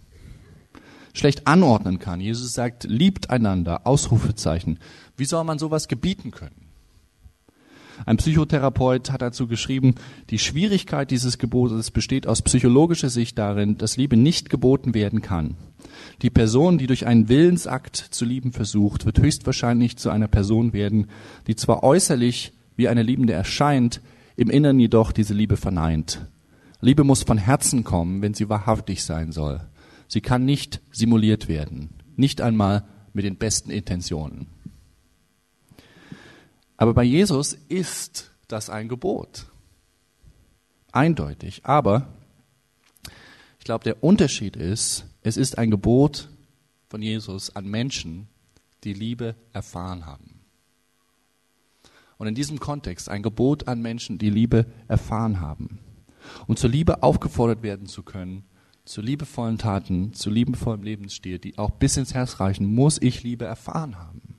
[1.14, 2.20] schlecht anordnen kann.
[2.20, 4.80] Jesus sagt, liebt einander, Ausrufezeichen.
[5.18, 6.64] Wie soll man sowas gebieten können?
[8.06, 9.96] Ein Psychotherapeut hat dazu geschrieben,
[10.30, 15.56] die Schwierigkeit dieses Gebotes besteht aus psychologischer Sicht darin, dass Liebe nicht geboten werden kann.
[16.22, 21.08] Die Person, die durch einen Willensakt zu lieben versucht, wird höchstwahrscheinlich zu einer Person werden,
[21.48, 24.02] die zwar äußerlich wie eine Liebende erscheint,
[24.36, 26.26] im Inneren jedoch diese Liebe verneint.
[26.82, 29.62] Liebe muss von Herzen kommen, wenn sie wahrhaftig sein soll.
[30.08, 34.48] Sie kann nicht simuliert werden, nicht einmal mit den besten Intentionen.
[36.78, 39.48] Aber bei Jesus ist das ein Gebot.
[40.92, 41.66] Eindeutig.
[41.66, 42.08] Aber
[43.60, 46.30] ich glaube, der Unterschied ist, es ist ein Gebot
[46.90, 48.28] von Jesus an Menschen,
[48.84, 50.33] die Liebe erfahren haben.
[52.24, 55.80] Und in diesem Kontext ein Gebot an Menschen, die Liebe erfahren haben.
[56.48, 58.46] Und zur Liebe aufgefordert werden zu können,
[58.86, 63.44] zu liebevollen Taten, zu liebevollem Lebensstil, die auch bis ins Herz reichen, muss ich Liebe
[63.44, 64.38] erfahren haben.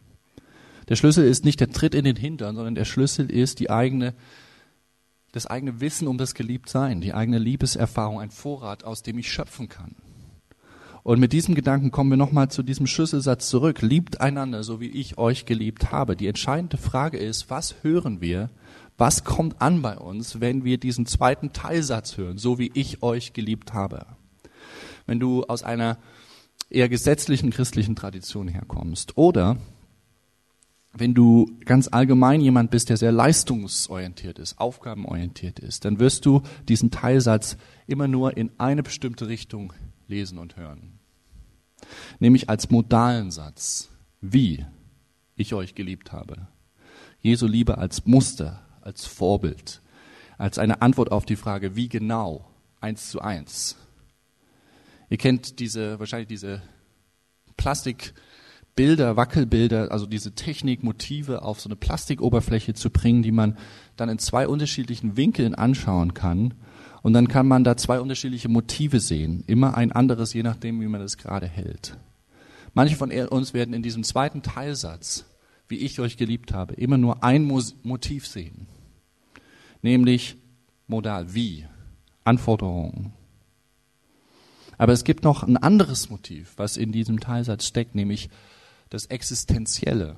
[0.88, 4.14] Der Schlüssel ist nicht der Tritt in den Hintern, sondern der Schlüssel ist die eigene,
[5.33, 9.68] das eigene Wissen um das Geliebtsein, die eigene Liebeserfahrung, ein Vorrat, aus dem ich schöpfen
[9.68, 9.94] kann.
[11.05, 13.83] Und mit diesem Gedanken kommen wir nochmal zu diesem Schlüsselsatz zurück.
[13.83, 16.17] Liebt einander, so wie ich euch geliebt habe.
[16.17, 18.49] Die entscheidende Frage ist, was hören wir?
[18.97, 23.35] Was kommt an bei uns, wenn wir diesen zweiten Teilsatz hören, so wie ich euch
[23.35, 24.07] geliebt habe?
[25.07, 25.99] Wenn du aus einer
[26.71, 29.59] eher gesetzlichen christlichen Tradition herkommst oder
[30.95, 36.40] wenn du ganz allgemein jemand bist, der sehr leistungsorientiert ist, aufgabenorientiert ist, dann wirst du
[36.67, 39.75] diesen Teilsatz immer nur in eine bestimmte Richtung
[40.07, 40.93] lesen und hören.
[42.18, 43.90] Nämlich als modalen Satz.
[44.20, 44.64] Wie
[45.37, 46.49] ich euch geliebt habe.
[47.20, 49.83] Jesu Liebe als Muster, als Vorbild,
[50.38, 52.49] als eine Antwort auf die Frage, wie genau,
[52.81, 53.77] eins zu eins.
[55.11, 56.62] Ihr kennt diese, wahrscheinlich diese
[57.57, 58.14] Plastik,
[58.77, 63.57] Bilder, Wackelbilder, also diese Technik, Motive auf so eine Plastikoberfläche zu bringen, die man
[63.97, 66.55] dann in zwei unterschiedlichen Winkeln anschauen kann.
[67.05, 69.45] Und dann kann man da zwei unterschiedliche Motive sehen.
[69.47, 71.99] Immer ein anderes, je nachdem, wie man es gerade hält.
[72.73, 75.27] Manche von uns werden in diesem zweiten Teilsatz,
[75.69, 78.69] wie ich euch geliebt habe, immer nur ein Motiv sehen.
[79.83, 80.37] Nämlich
[80.87, 81.67] modal, wie,
[82.25, 83.12] Anforderungen.
[84.79, 88.31] Aber es gibt noch ein anderes Motiv, was in diesem Teilsatz steckt, nämlich
[88.88, 90.17] das Existenzielle.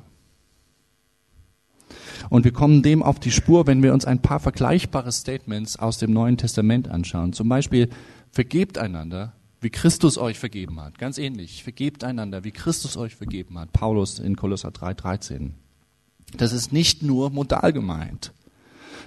[2.31, 5.99] Und wir kommen dem auf die Spur, wenn wir uns ein paar vergleichbare Statements aus
[5.99, 7.33] dem Neuen Testament anschauen.
[7.33, 7.89] Zum Beispiel,
[8.31, 10.99] vergebt einander, wie Christus euch vergeben hat.
[10.99, 13.73] Ganz ähnlich, vergebt einander, wie Christus euch vergeben hat.
[13.73, 15.51] Paulus in Kolosser 3,13.
[16.37, 18.33] Das ist nicht nur modal gemeint.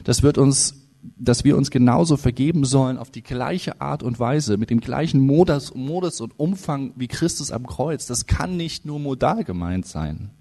[0.03, 4.57] Das wird uns dass wir uns genauso vergeben sollen auf die gleiche Art und Weise,
[4.57, 8.05] mit dem gleichen Modus, Modus und Umfang wie Christus am Kreuz.
[8.05, 10.31] Das kann nicht nur modal gemeint sein,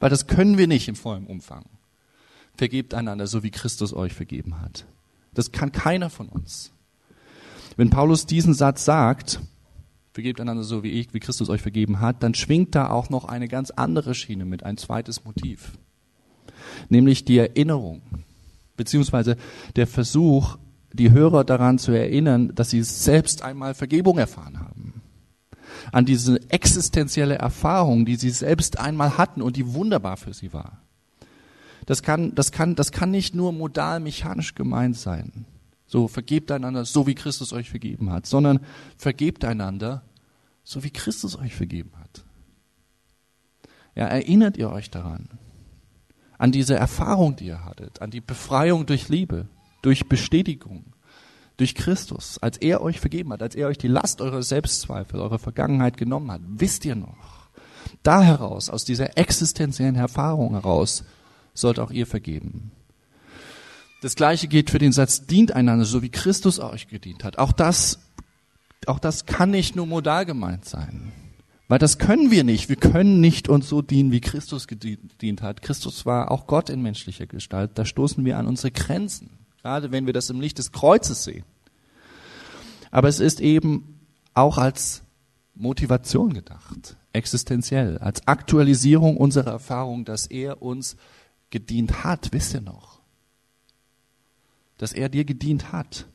[0.00, 1.64] weil das können wir nicht im vollen Umfang.
[2.58, 4.84] Vergebt einander, so wie Christus euch vergeben hat.
[5.32, 6.72] Das kann keiner von uns.
[7.76, 9.40] Wenn Paulus diesen Satz sagt,
[10.12, 13.24] vergebt einander so wie ich, wie Christus euch vergeben hat, dann schwingt da auch noch
[13.26, 15.78] eine ganz andere Schiene mit, ein zweites Motiv.
[16.88, 18.02] Nämlich die Erinnerung
[18.76, 19.36] beziehungsweise
[19.76, 20.58] der Versuch,
[20.92, 25.02] die Hörer daran zu erinnern, dass sie selbst einmal Vergebung erfahren haben.
[25.92, 30.82] An diese existenzielle Erfahrung, die sie selbst einmal hatten und die wunderbar für sie war.
[31.88, 35.46] Das kann, das kann, das kann nicht nur modal mechanisch gemeint sein.
[35.86, 38.60] So vergebt einander, so wie Christus euch vergeben hat, sondern
[38.96, 40.02] vergebt einander,
[40.62, 42.24] so wie Christus euch vergeben hat.
[43.94, 45.28] Ja, erinnert ihr euch daran?
[46.38, 49.48] an diese Erfahrung, die ihr hattet, an die Befreiung durch Liebe,
[49.82, 50.94] durch Bestätigung,
[51.56, 55.40] durch Christus, als er euch vergeben hat, als er euch die Last eurer Selbstzweifel, eurer
[55.40, 57.48] Vergangenheit genommen hat, wisst ihr noch,
[58.04, 61.04] da heraus, aus dieser existenziellen Erfahrung heraus,
[61.60, 62.72] sollt auch ihr vergeben.
[64.00, 67.38] Das gleiche geht für den Satz, dient einander, so wie Christus euch gedient hat.
[67.38, 67.98] Auch das,
[68.86, 71.12] auch das kann nicht nur modal gemeint sein.
[71.66, 72.68] Weil das können wir nicht.
[72.70, 75.60] Wir können nicht uns so dienen, wie Christus gedient hat.
[75.60, 77.72] Christus war auch Gott in menschlicher Gestalt.
[77.74, 79.30] Da stoßen wir an unsere Grenzen.
[79.60, 81.44] Gerade wenn wir das im Licht des Kreuzes sehen.
[82.90, 84.00] Aber es ist eben
[84.32, 85.02] auch als
[85.54, 86.96] Motivation gedacht.
[87.12, 87.98] Existenziell.
[87.98, 90.96] Als Aktualisierung unserer Erfahrung, dass er uns
[91.50, 92.32] gedient hat.
[92.32, 93.00] Wisst ihr noch?
[94.76, 96.06] Dass er dir gedient hat.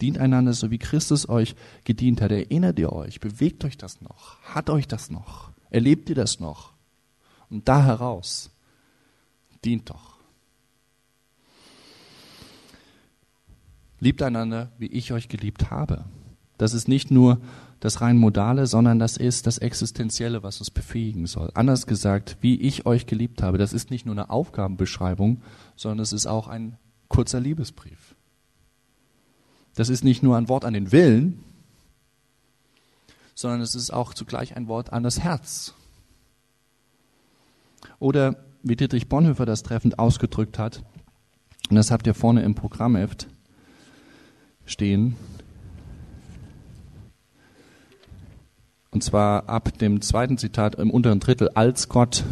[0.00, 2.30] Dient einander so, wie Christus euch gedient hat.
[2.30, 3.20] Erinnert ihr euch?
[3.20, 4.40] Bewegt euch das noch?
[4.42, 5.52] Hat euch das noch?
[5.70, 6.72] Erlebt ihr das noch?
[7.50, 8.50] Und da heraus,
[9.64, 10.14] dient doch.
[14.00, 16.04] Liebt einander, wie ich euch geliebt habe.
[16.58, 17.40] Das ist nicht nur
[17.80, 21.50] das rein modale, sondern das ist das Existenzielle, was uns befähigen soll.
[21.54, 25.42] Anders gesagt, wie ich euch geliebt habe, das ist nicht nur eine Aufgabenbeschreibung,
[25.76, 28.14] sondern es ist auch ein kurzer Liebesbrief.
[29.74, 31.42] Das ist nicht nur ein Wort an den Willen,
[33.34, 35.74] sondern es ist auch zugleich ein Wort an das Herz.
[37.98, 40.82] Oder wie Dietrich Bonhoeffer das treffend ausgedrückt hat,
[41.68, 43.26] und das habt ihr vorne im Programmheft
[44.64, 45.16] stehen,
[48.94, 52.24] und zwar ab dem zweiten Zitat im unteren Drittel, als Gott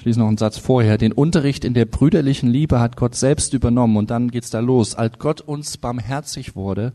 [0.00, 0.96] ich lese noch einen Satz vorher.
[0.96, 4.94] Den Unterricht in der brüderlichen Liebe hat Gott selbst übernommen und dann geht's da los.
[4.94, 6.94] Als Gott uns barmherzig wurde,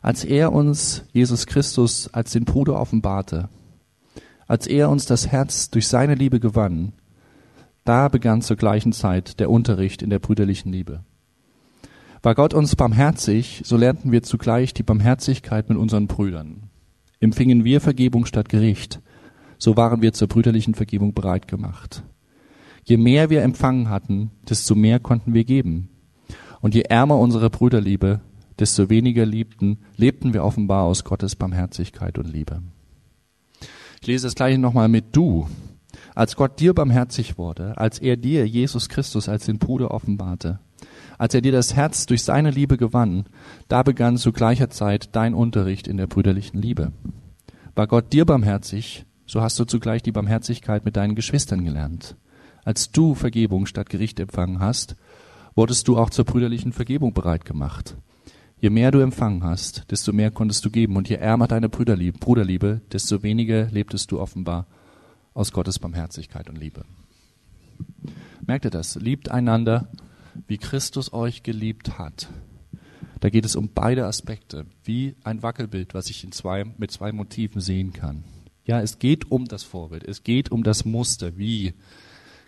[0.00, 3.48] als er uns Jesus Christus als den Bruder offenbarte,
[4.46, 6.92] als er uns das Herz durch seine Liebe gewann,
[7.84, 11.02] da begann zur gleichen Zeit der Unterricht in der brüderlichen Liebe.
[12.22, 16.69] War Gott uns barmherzig, so lernten wir zugleich die Barmherzigkeit mit unseren Brüdern.
[17.20, 19.00] Empfingen wir Vergebung statt Gericht,
[19.58, 22.02] so waren wir zur brüderlichen Vergebung bereit gemacht.
[22.84, 25.90] Je mehr wir empfangen hatten, desto mehr konnten wir geben.
[26.62, 28.22] Und je ärmer unsere Brüderliebe,
[28.58, 32.62] desto weniger liebten, lebten wir offenbar aus Gottes Barmherzigkeit und Liebe.
[34.00, 35.46] Ich lese das gleiche nochmal mit du.
[36.14, 40.58] Als Gott dir barmherzig wurde, als er dir Jesus Christus als den Bruder offenbarte,
[41.20, 43.26] als er dir das Herz durch seine Liebe gewann,
[43.68, 46.92] da begann zu gleicher Zeit dein Unterricht in der brüderlichen Liebe.
[47.74, 52.16] War Gott dir barmherzig, so hast du zugleich die Barmherzigkeit mit deinen Geschwistern gelernt.
[52.64, 54.96] als du Vergebung statt Gericht empfangen hast,
[55.54, 57.98] wurdest du auch zur brüderlichen Vergebung bereit gemacht.
[58.58, 60.96] Je mehr du empfangen hast, desto mehr konntest du geben.
[60.96, 64.66] Und je ärmer deine Brüderliebe, Bruderliebe, desto weniger lebtest du offenbar
[65.34, 66.84] aus Gottes Barmherzigkeit und Liebe.
[68.46, 68.96] Merkt ihr das?
[68.96, 69.88] Liebt einander,
[70.46, 72.28] wie Christus euch geliebt hat.
[73.20, 77.12] Da geht es um beide Aspekte, wie ein Wackelbild, was ich in zwei, mit zwei
[77.12, 78.24] Motiven sehen kann.
[78.64, 81.74] Ja, es geht um das Vorbild, es geht um das Muster, wie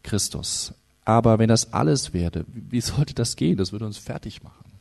[0.03, 0.75] Christus.
[1.05, 3.57] Aber wenn das alles werde, wie sollte das gehen?
[3.57, 4.73] Das würde uns fertig machen.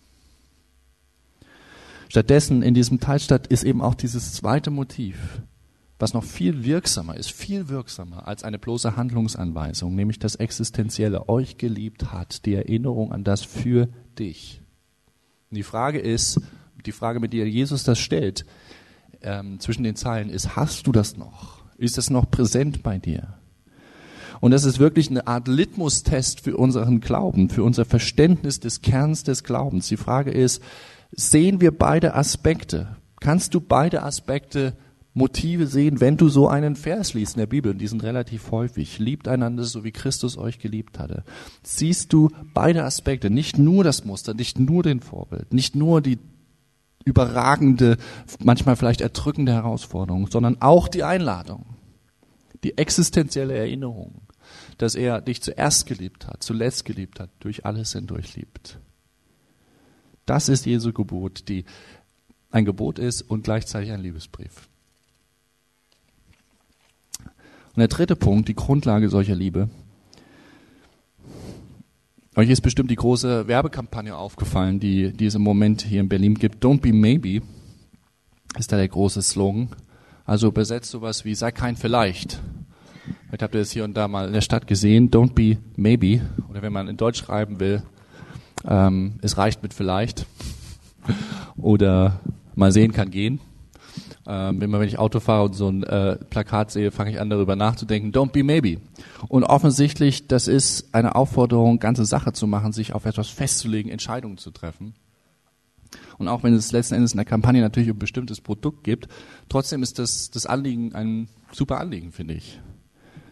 [2.10, 5.42] Stattdessen in diesem Teilstadt ist eben auch dieses zweite Motiv,
[6.02, 11.30] was noch viel wirksamer ist, viel wirksamer als eine bloße Handlungsanweisung, nämlich das Existenzielle.
[11.30, 13.88] Euch geliebt hat, die Erinnerung an das für
[14.18, 14.62] dich.
[15.50, 16.42] Und die Frage ist,
[16.86, 18.46] die Frage, mit der Jesus das stellt,
[19.22, 21.64] ähm, zwischen den Zeilen ist, hast du das noch?
[21.78, 23.38] Ist es noch präsent bei dir?
[24.40, 29.24] Und das ist wirklich eine Art Litmus-Test für unseren Glauben, für unser Verständnis des Kerns
[29.24, 29.88] des Glaubens.
[29.88, 30.64] Die Frage ist,
[31.12, 32.96] sehen wir beide Aspekte?
[33.20, 34.74] Kannst du beide Aspekte
[35.14, 38.52] Motive sehen, wenn du so einen Vers liest in der Bibel, und die sind relativ
[38.52, 41.24] häufig, liebt einander so wie Christus euch geliebt hatte.
[41.64, 46.18] Siehst du beide Aspekte, nicht nur das Muster, nicht nur den Vorbild, nicht nur die
[47.04, 47.98] überragende,
[48.40, 51.66] manchmal vielleicht erdrückende Herausforderung, sondern auch die Einladung,
[52.64, 54.22] die existenzielle Erinnerung,
[54.78, 58.80] dass er dich zuerst geliebt hat, zuletzt geliebt hat, durch alles hindurch liebt.
[60.26, 61.66] Das ist Jesu Gebot, die
[62.52, 64.70] ein Gebot ist und gleichzeitig ein Liebesbrief.
[67.76, 69.70] Und der dritte Punkt, die Grundlage solcher Liebe.
[72.36, 76.36] Euch ist bestimmt die große Werbekampagne aufgefallen, die, die es im Moment hier in Berlin
[76.36, 76.64] gibt.
[76.64, 77.42] Don't be maybe
[78.58, 79.70] ist da der große Slogan.
[80.26, 82.40] Also übersetzt sowas wie sei kein vielleicht.
[83.28, 85.10] Vielleicht habt ihr das hier und da mal in der Stadt gesehen.
[85.10, 86.22] Don't be maybe.
[86.50, 87.84] Oder wenn man in Deutsch schreiben will,
[88.66, 90.26] ähm, es reicht mit vielleicht.
[91.58, 92.22] Oder
[92.56, 93.40] mal sehen kann gehen.
[94.28, 97.30] Ähm, immer wenn ich Auto fahre und so ein äh, Plakat sehe, fange ich an
[97.30, 98.12] darüber nachzudenken.
[98.12, 98.80] Don't be maybe.
[99.28, 104.38] Und offensichtlich, das ist eine Aufforderung, ganze Sache zu machen, sich auf etwas festzulegen, Entscheidungen
[104.38, 104.94] zu treffen.
[106.18, 109.08] Und auch wenn es letzten Endes in der Kampagne natürlich ein bestimmtes Produkt gibt,
[109.50, 112.60] trotzdem ist das, das Anliegen ein super Anliegen, finde ich.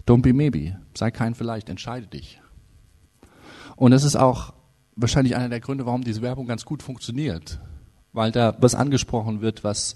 [0.07, 0.77] Don't be maybe.
[0.95, 2.41] Sei kein vielleicht, entscheide dich.
[3.75, 4.53] Und das ist auch
[4.95, 7.59] wahrscheinlich einer der Gründe, warum diese Werbung ganz gut funktioniert.
[8.11, 9.95] Weil da was angesprochen wird, was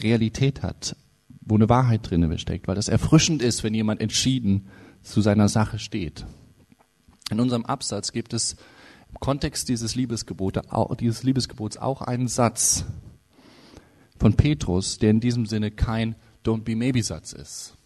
[0.00, 0.96] Realität hat,
[1.40, 4.68] wo eine Wahrheit drin steckt, weil das erfrischend ist, wenn jemand entschieden
[5.02, 6.26] zu seiner Sache steht.
[7.30, 8.56] In unserem Absatz gibt es
[9.08, 10.62] im Kontext dieses, Liebesgebote,
[10.98, 12.84] dieses Liebesgebots auch einen Satz
[14.18, 17.76] von Petrus, der in diesem Sinne kein Don't be maybe Satz ist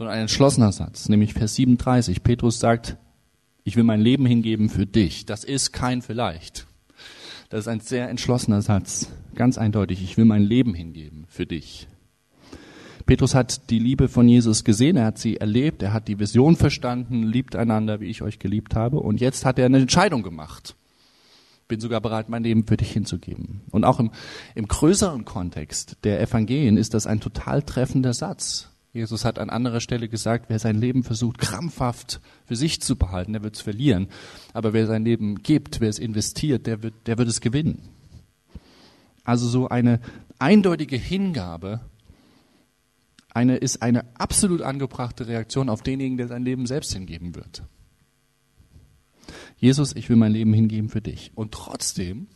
[0.00, 2.22] sondern ein entschlossener Satz, nämlich Vers 37.
[2.22, 2.96] Petrus sagt,
[3.64, 5.26] ich will mein Leben hingeben für dich.
[5.26, 6.66] Das ist kein vielleicht.
[7.50, 9.10] Das ist ein sehr entschlossener Satz.
[9.34, 11.88] Ganz eindeutig, ich will mein Leben hingeben für dich.
[13.06, 16.54] Petrus hat die Liebe von Jesus gesehen, er hat sie erlebt, er hat die Vision
[16.54, 19.00] verstanden, liebt einander, wie ich euch geliebt habe.
[19.00, 20.76] Und jetzt hat er eine Entscheidung gemacht.
[21.66, 23.62] Bin sogar bereit, mein Leben für dich hinzugeben.
[23.72, 24.12] Und auch im,
[24.54, 28.70] im größeren Kontext der Evangelien ist das ein total treffender Satz.
[28.92, 33.32] Jesus hat an anderer Stelle gesagt, wer sein Leben versucht, krampfhaft für sich zu behalten,
[33.32, 34.08] der wird es verlieren.
[34.52, 37.88] Aber wer sein Leben gibt, wer es investiert, der wird, der wird es gewinnen.
[39.22, 40.00] Also so eine
[40.40, 41.80] eindeutige Hingabe
[43.32, 47.62] eine, ist eine absolut angebrachte Reaktion auf denjenigen, der sein Leben selbst hingeben wird.
[49.56, 51.30] Jesus, ich will mein Leben hingeben für dich.
[51.36, 52.26] Und trotzdem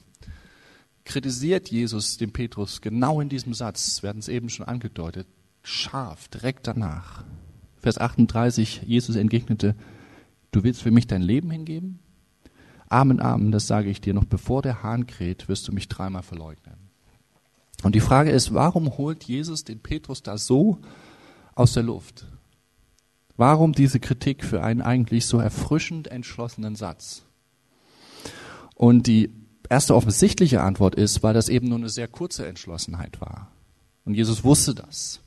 [1.04, 5.26] kritisiert Jesus den Petrus genau in diesem Satz, wir hatten es eben schon angedeutet,
[5.64, 7.24] scharf, direkt danach.
[7.78, 9.74] Vers 38, Jesus entgegnete,
[10.52, 11.98] du willst für mich dein Leben hingeben?
[12.88, 16.22] Amen, Amen, das sage ich dir, noch bevor der Hahn kräht, wirst du mich dreimal
[16.22, 16.76] verleugnen.
[17.82, 20.78] Und die Frage ist, warum holt Jesus den Petrus da so
[21.54, 22.26] aus der Luft?
[23.36, 27.22] Warum diese Kritik für einen eigentlich so erfrischend entschlossenen Satz?
[28.74, 29.30] Und die
[29.68, 33.50] erste offensichtliche Antwort ist, weil das eben nur eine sehr kurze Entschlossenheit war.
[34.04, 35.20] Und Jesus wusste das.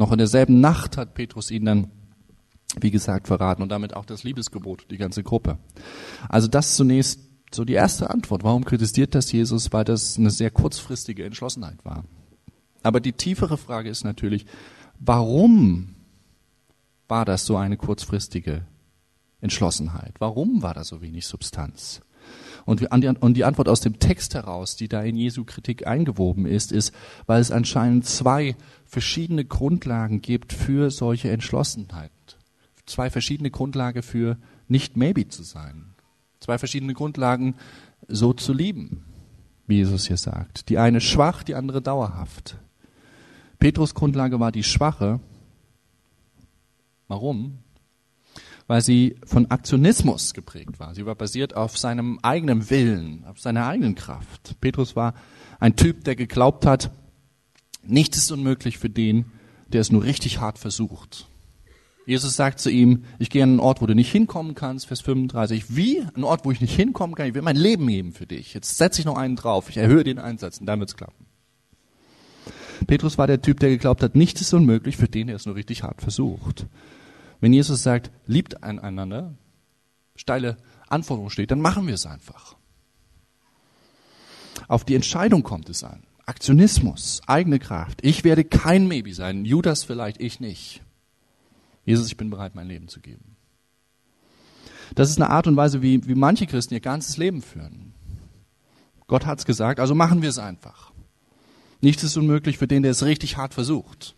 [0.00, 1.90] Noch in derselben Nacht hat Petrus ihn dann,
[2.80, 5.58] wie gesagt, verraten und damit auch das Liebesgebot, die ganze Gruppe.
[6.30, 7.20] Also das zunächst
[7.52, 8.42] so die erste Antwort.
[8.42, 9.74] Warum kritisiert das Jesus?
[9.74, 12.04] Weil das eine sehr kurzfristige Entschlossenheit war.
[12.82, 14.46] Aber die tiefere Frage ist natürlich,
[14.98, 15.96] warum
[17.06, 18.64] war das so eine kurzfristige
[19.42, 20.14] Entschlossenheit?
[20.18, 22.00] Warum war da so wenig Substanz?
[22.64, 26.92] Und die Antwort aus dem Text heraus, die da in Jesu Kritik eingewoben ist, ist,
[27.26, 32.10] weil es anscheinend zwei verschiedene Grundlagen gibt für solche Entschlossenheit,
[32.86, 34.36] zwei verschiedene Grundlagen für
[34.68, 35.94] nicht maybe zu sein.
[36.40, 37.54] Zwei verschiedene Grundlagen,
[38.08, 39.04] so zu lieben,
[39.66, 40.68] wie Jesus hier sagt.
[40.68, 42.56] Die eine schwach, die andere dauerhaft.
[43.58, 45.20] Petrus Grundlage war die schwache.
[47.08, 47.58] Warum?
[48.70, 50.94] Weil sie von Aktionismus geprägt war.
[50.94, 54.54] Sie war basiert auf seinem eigenen Willen, auf seiner eigenen Kraft.
[54.60, 55.14] Petrus war
[55.58, 56.92] ein Typ, der geglaubt hat,
[57.82, 59.24] nichts ist unmöglich für den,
[59.72, 61.26] der es nur richtig hart versucht.
[62.06, 65.00] Jesus sagt zu ihm, ich gehe an einen Ort, wo du nicht hinkommen kannst, Vers
[65.00, 65.74] 35.
[65.74, 66.04] Wie?
[66.14, 67.26] Ein Ort, wo ich nicht hinkommen kann?
[67.26, 68.54] Ich will mein Leben geben für dich.
[68.54, 69.68] Jetzt setze ich noch einen drauf.
[69.68, 71.26] Ich erhöhe den Einsatz und dann wird's klappen.
[72.86, 75.56] Petrus war der Typ, der geglaubt hat, nichts ist unmöglich für den, der es nur
[75.56, 76.66] richtig hart versucht.
[77.40, 79.34] Wenn Jesus sagt, liebt einander,
[80.14, 80.56] steile
[80.88, 82.56] Anforderung steht, dann machen wir es einfach.
[84.68, 86.02] Auf die Entscheidung kommt es an.
[86.26, 88.00] Aktionismus, eigene Kraft.
[88.02, 89.44] Ich werde kein Maybe sein.
[89.44, 90.82] Judas vielleicht, ich nicht.
[91.84, 93.36] Jesus, ich bin bereit, mein Leben zu geben.
[94.94, 97.94] Das ist eine Art und Weise, wie, wie manche Christen ihr ganzes Leben führen.
[99.06, 100.92] Gott hat's gesagt, also machen wir es einfach.
[101.80, 104.14] Nichts ist unmöglich für den, der es richtig hart versucht.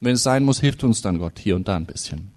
[0.00, 2.30] Wenn es sein muss, hilft uns dann Gott hier und da ein bisschen.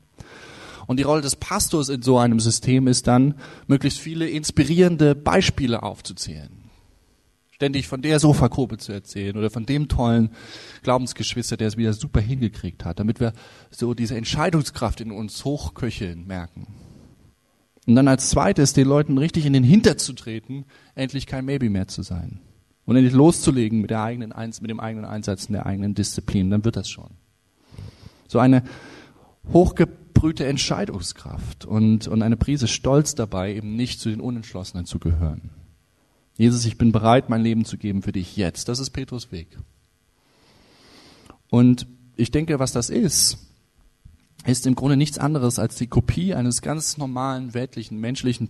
[0.88, 3.36] Und die Rolle des Pastors in so einem System ist dann,
[3.68, 6.50] möglichst viele inspirierende Beispiele aufzuzählen.
[7.52, 10.32] Ständig von der Sofagruppe zu erzählen oder von dem tollen
[10.82, 13.34] Glaubensgeschwister, der es wieder super hingekriegt hat, damit wir
[13.70, 16.68] so diese Entscheidungskraft in uns hochköcheln merken.
[17.88, 21.70] Und dann als zweites den Leuten richtig in den Hinter zu treten, endlich kein Maybe
[21.70, 22.42] mehr zu sein.
[22.86, 26.66] Und endlich loszulegen mit, der eigenen, mit dem eigenen Einsatz und der eigenen Disziplin, dann
[26.66, 27.12] wird das schon.
[28.32, 28.64] So eine
[29.52, 35.50] hochgebrühte Entscheidungskraft und, und eine Prise Stolz dabei, eben nicht zu den Unentschlossenen zu gehören.
[36.38, 38.70] Jesus, ich bin bereit, mein Leben zu geben für dich jetzt.
[38.70, 39.60] Das ist Petrus Weg.
[41.50, 43.38] Und ich denke, was das ist,
[44.46, 48.50] ist im Grunde nichts anderes als die Kopie eines ganz normalen weltlichen, menschlichen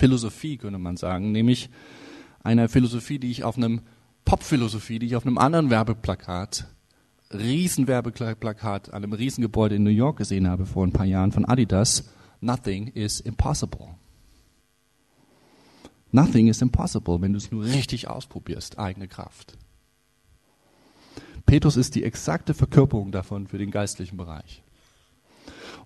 [0.00, 1.70] Philosophie, könnte man sagen, nämlich
[2.42, 3.82] einer Philosophie, die ich auf einem
[4.24, 6.66] Pop-Philosophie, die ich auf einem anderen Werbeplakat,
[7.32, 12.10] Riesenwerbeplakat an einem Riesengebäude in New York gesehen habe vor ein paar Jahren von Adidas.
[12.40, 13.94] Nothing is impossible.
[16.12, 19.56] Nothing is impossible, wenn du es nur richtig ausprobierst, eigene Kraft.
[21.46, 24.62] Petrus ist die exakte Verkörperung davon für den geistlichen Bereich.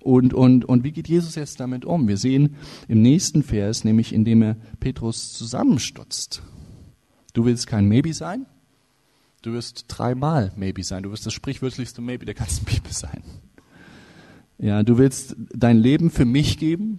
[0.01, 2.09] Und, und, und wie geht Jesus jetzt damit um?
[2.09, 2.57] Wir sehen
[2.89, 6.43] im nächsten Vers, nämlich indem er Petrus zusammenstutzt.
[7.33, 8.47] Du willst kein Maybe sein?
[9.45, 11.03] Du wirst dreimal Maybe sein.
[11.03, 13.23] Du wirst das sprichwörtlichste Maybe der ganzen Bibel sein.
[14.57, 16.99] Ja, du willst dein Leben für mich geben?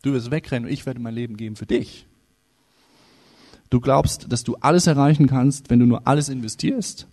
[0.00, 2.06] Du wirst wegrennen und ich werde mein Leben geben für dich.
[3.68, 7.06] Du glaubst, dass du alles erreichen kannst, wenn du nur alles investierst?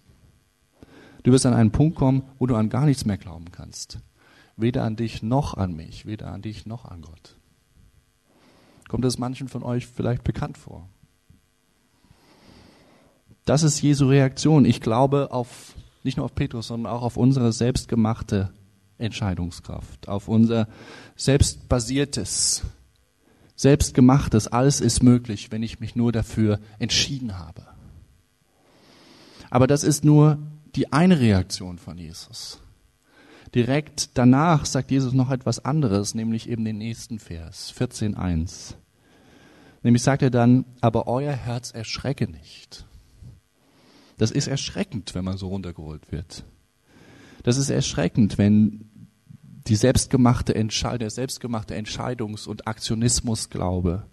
[1.24, 4.00] Du wirst an einen Punkt kommen, wo du an gar nichts mehr glauben kannst.
[4.56, 7.36] Weder an dich noch an mich, weder an dich noch an Gott.
[8.88, 10.88] Kommt das manchen von euch vielleicht bekannt vor?
[13.46, 14.66] Das ist Jesu Reaktion.
[14.66, 18.52] Ich glaube auf, nicht nur auf Petrus, sondern auch auf unsere selbstgemachte
[18.98, 20.68] Entscheidungskraft, auf unser
[21.16, 22.64] selbstbasiertes,
[23.56, 24.48] selbstgemachtes.
[24.48, 27.68] Alles ist möglich, wenn ich mich nur dafür entschieden habe.
[29.52, 30.40] Aber das ist nur
[30.76, 32.60] die eine Reaktion von Jesus.
[33.54, 38.74] Direkt danach sagt Jesus noch etwas anderes, nämlich eben den nächsten Vers, 14.1.
[39.84, 42.86] Nämlich sagt er dann, aber euer Herz erschrecke nicht.
[44.18, 46.44] Das ist erschreckend, wenn man so runtergeholt wird.
[47.44, 48.90] Das ist erschreckend, wenn
[49.68, 54.06] die selbstgemachte der selbstgemachte Entscheidungs- und Aktionismusglaube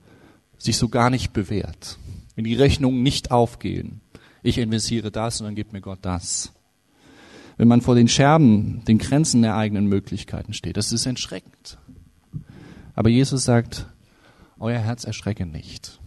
[0.59, 1.99] sich so gar nicht bewährt.
[2.35, 4.01] Wenn die Rechnungen nicht aufgehen.
[4.43, 6.53] Ich investiere das und dann gibt mir Gott das
[7.57, 10.77] wenn man vor den Scherben, den Grenzen der eigenen Möglichkeiten steht.
[10.77, 11.79] Das ist erschreckend.
[12.95, 13.87] Aber Jesus sagt,
[14.59, 16.01] euer Herz erschrecke nicht,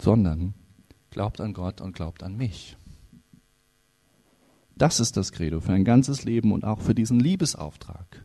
[0.00, 0.54] sondern
[1.10, 2.76] glaubt an Gott und glaubt an mich.
[4.78, 8.24] Das ist das Credo für ein ganzes Leben und auch für diesen Liebesauftrag.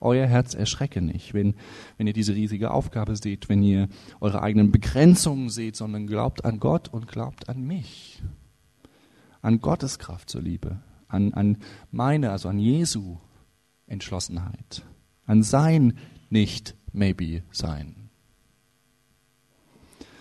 [0.00, 1.54] Euer Herz erschrecke nicht, wenn,
[1.98, 3.88] wenn ihr diese riesige Aufgabe seht, wenn ihr
[4.20, 8.22] eure eigenen Begrenzungen seht, sondern glaubt an Gott und glaubt an mich.
[9.42, 10.78] An Gottes Kraft zur Liebe,
[11.08, 11.58] an, an
[11.90, 13.18] meine, also an Jesu
[13.86, 14.82] Entschlossenheit,
[15.26, 15.98] an sein
[16.30, 18.00] Nicht-Maybe sein.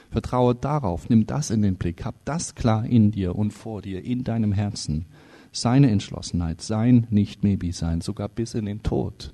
[0.09, 4.03] Vertraue darauf, nimm das in den Blick, hab das klar in dir und vor dir,
[4.03, 5.05] in deinem Herzen.
[5.51, 9.33] Seine Entschlossenheit, sein Nicht-Maybe sein, sogar bis in den Tod.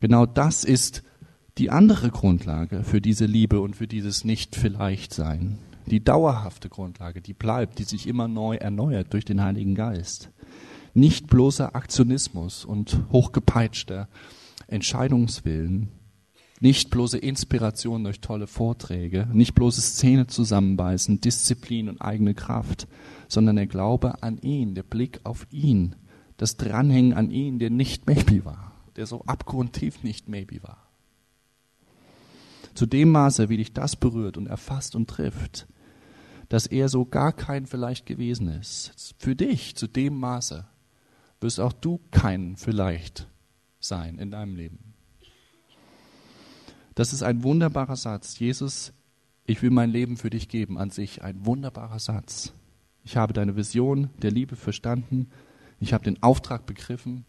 [0.00, 1.02] Genau das ist
[1.58, 5.58] die andere Grundlage für diese Liebe und für dieses Nicht-Vielleicht-Sein
[5.88, 10.30] die dauerhafte Grundlage, die bleibt, die sich immer neu erneuert durch den Heiligen Geist.
[10.94, 14.08] Nicht bloßer Aktionismus und hochgepeitschter
[14.66, 15.88] Entscheidungswillen,
[16.60, 22.88] nicht bloße Inspiration durch tolle Vorträge, nicht bloße Szene zusammenbeißen, Disziplin und eigene Kraft,
[23.28, 25.94] sondern der Glaube an ihn, der Blick auf ihn,
[26.36, 30.88] das Dranhängen an ihn, der nicht maybe war, der so abgrundtief nicht maybe war.
[32.74, 35.66] Zu dem Maße, wie dich das berührt und erfasst und trifft,
[36.48, 39.14] dass er so gar kein vielleicht gewesen ist.
[39.18, 40.64] Für dich, zu dem Maße,
[41.40, 43.28] wirst auch du kein vielleicht
[43.80, 44.87] sein in deinem Leben.
[46.98, 48.40] Das ist ein wunderbarer Satz.
[48.40, 48.92] Jesus,
[49.44, 52.52] ich will mein Leben für dich geben, an sich ein wunderbarer Satz.
[53.04, 55.30] Ich habe deine Vision der Liebe verstanden.
[55.78, 57.24] Ich habe den Auftrag begriffen.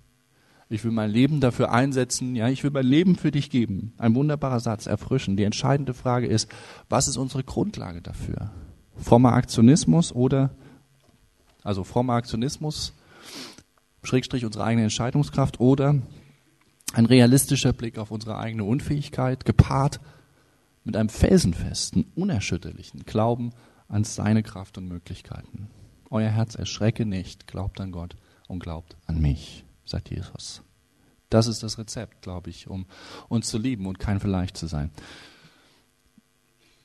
[0.69, 2.35] Ich will mein Leben dafür einsetzen.
[2.35, 3.93] Ja, ich will mein Leben für dich geben.
[3.99, 5.37] Ein wunderbarer Satz, erfrischen.
[5.37, 6.49] Die entscheidende Frage ist,
[6.89, 8.49] was ist unsere Grundlage dafür?
[8.95, 10.49] Frommer Aktionismus oder,
[11.61, 12.93] also frommer Aktionismus,
[14.01, 16.01] Schrägstrich unsere eigene Entscheidungskraft oder
[16.93, 19.99] ein realistischer Blick auf unsere eigene Unfähigkeit, gepaart
[20.83, 23.51] mit einem felsenfesten, unerschütterlichen Glauben
[23.87, 25.69] an seine Kraft und Möglichkeiten.
[26.09, 28.15] Euer Herz erschrecke nicht, glaubt an Gott
[28.47, 30.63] und glaubt an mich, sagt Jesus.
[31.29, 32.87] Das ist das Rezept, glaube ich, um
[33.27, 34.89] uns zu lieben und kein Vielleicht zu sein.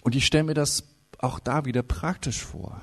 [0.03, 0.85] Und ich stelle mir das
[1.19, 2.83] auch da wieder praktisch vor,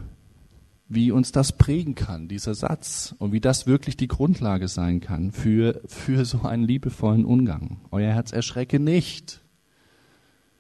[0.94, 5.32] wie uns das prägen kann, dieser Satz, und wie das wirklich die Grundlage sein kann
[5.32, 7.80] für, für so einen liebevollen Umgang.
[7.92, 9.40] Euer Herz erschrecke nicht,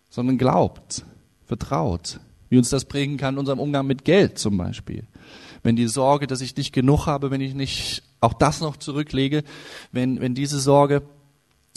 [0.09, 1.03] sondern glaubt,
[1.45, 5.03] vertraut, wie uns das prägen kann unserem Umgang mit Geld zum Beispiel.
[5.63, 9.43] Wenn die Sorge, dass ich nicht genug habe, wenn ich nicht auch das noch zurücklege,
[9.91, 11.01] wenn, wenn diese Sorge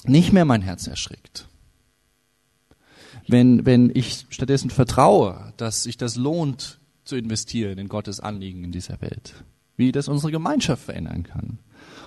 [0.05, 1.49] nicht mehr mein Herz erschrickt.
[3.27, 8.73] Wenn, wenn ich stattdessen vertraue, dass sich das lohnt zu investieren in Gottes Anliegen in
[8.73, 9.45] dieser Welt.
[9.77, 11.59] Wie das unsere Gemeinschaft verändern kann.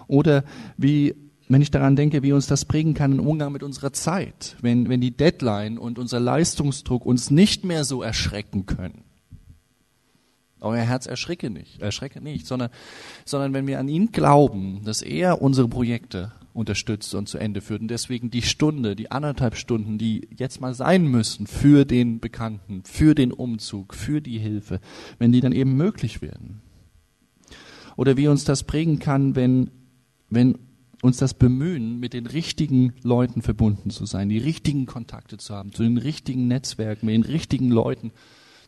[0.07, 0.43] Oder
[0.77, 1.15] wie
[1.49, 4.89] wenn ich daran denke, wie uns das prägen kann im Umgang mit unserer Zeit, wenn,
[4.89, 9.03] wenn die Deadline und unser Leistungsdruck uns nicht mehr so erschrecken können.
[10.59, 12.69] Euer Herz erschrecke nicht, erschrecke nicht, sondern,
[13.25, 17.81] sondern wenn wir an ihn glauben, dass er unsere Projekte unterstützt und zu Ende führt.
[17.81, 22.83] Und deswegen die Stunde, die anderthalb Stunden, die jetzt mal sein müssen für den Bekannten,
[22.83, 24.81] für den Umzug, für die Hilfe,
[25.19, 26.61] wenn die dann eben möglich werden.
[27.95, 29.69] Oder wie uns das prägen kann, wenn,
[30.29, 30.57] wenn
[31.01, 35.71] uns das Bemühen, mit den richtigen Leuten verbunden zu sein, die richtigen Kontakte zu haben,
[35.71, 38.11] zu den richtigen Netzwerken, mit den richtigen Leuten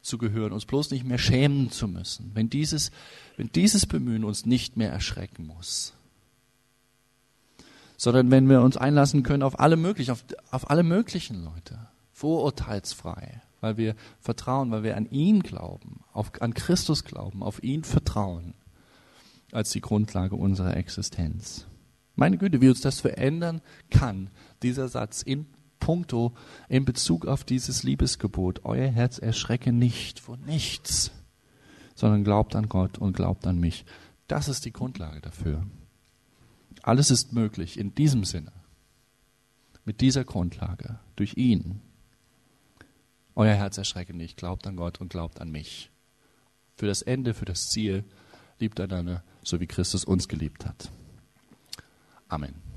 [0.01, 2.91] zu gehören, uns bloß nicht mehr schämen zu müssen, wenn dieses,
[3.35, 5.93] wenn dieses Bemühen uns nicht mehr erschrecken muss,
[7.99, 11.77] sondern wenn wir uns einlassen können auf alle möglichen, auf, auf alle möglichen Leute,
[12.13, 17.83] vorurteilsfrei, weil wir vertrauen, weil wir an ihn glauben, auf, an Christus glauben, auf ihn
[17.83, 18.53] vertrauen,
[19.51, 21.67] als die Grundlage unserer Existenz.
[22.15, 24.29] Meine Güte, wie uns das verändern kann,
[24.63, 25.45] dieser Satz in
[25.81, 26.33] puncto,
[26.69, 28.61] in Bezug auf dieses Liebesgebot.
[28.63, 31.11] Euer Herz erschrecke nicht vor nichts,
[31.95, 33.83] sondern glaubt an Gott und glaubt an mich.
[34.27, 35.63] Das ist die Grundlage dafür.
[36.89, 38.51] Alles ist möglich in diesem Sinne,
[39.85, 41.81] mit dieser Grundlage, durch ihn.
[43.35, 45.91] Euer Herz erschrecke nicht, glaubt an Gott und glaubt an mich.
[46.77, 48.05] Für das Ende, für das Ziel,
[48.57, 50.89] liebt einander, so wie Christus uns geliebt hat.
[52.27, 52.68] Amen.